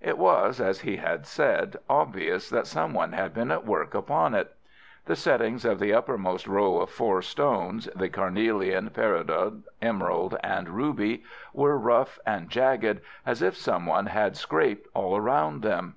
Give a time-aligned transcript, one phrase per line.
[0.00, 4.34] It was, as he had said, obvious that some one had been at work upon
[4.34, 4.52] it.
[5.06, 11.22] The settings of the uppermost row of four stones—the carnelian, peridot, emerald, and ruby
[11.52, 15.94] were rough and jagged as if some one had scraped all round them.